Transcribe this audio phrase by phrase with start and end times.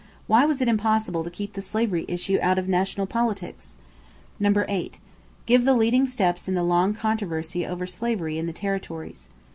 [0.25, 3.77] Why was it impossible to keep the slavery issue out of national politics?
[4.43, 4.97] 8.
[5.45, 9.29] Give the leading steps in the long controversy over slavery in the territories.